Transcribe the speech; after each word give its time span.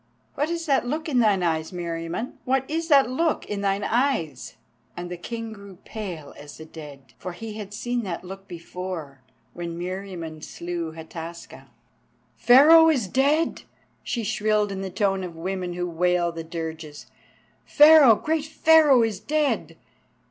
"What 0.33 0.49
is 0.49 0.65
that 0.65 0.87
look 0.87 1.07
in 1.07 1.19
thine 1.19 1.43
eyes, 1.43 1.71
Meriamun, 1.71 2.33
what 2.43 2.67
is 2.67 2.87
that 2.87 3.07
look 3.07 3.45
in 3.45 3.61
thine 3.61 3.83
eyes?" 3.83 4.55
And 4.97 5.11
the 5.11 5.15
King 5.15 5.53
grew 5.53 5.77
pale 5.85 6.33
as 6.37 6.57
the 6.57 6.65
dead, 6.65 7.13
for 7.19 7.33
he 7.33 7.53
had 7.59 7.71
seen 7.71 8.01
that 8.01 8.23
look 8.23 8.47
before—when 8.47 9.77
Meriamun 9.77 10.41
slew 10.43 10.93
Hataska. 10.93 11.67
"Pharaoh 12.35 12.89
is 12.89 13.07
dead!" 13.07 13.61
she 14.03 14.23
shrilled 14.23 14.71
in 14.71 14.81
the 14.81 14.89
tone 14.89 15.23
of 15.23 15.35
women 15.35 15.73
who 15.73 15.87
wail 15.87 16.31
the 16.31 16.43
dirges. 16.43 17.05
"Pharaoh, 17.63 18.15
great 18.15 18.45
Pharaoh 18.45 19.03
is 19.03 19.19
dead! 19.19 19.77